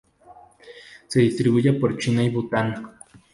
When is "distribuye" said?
1.19-1.73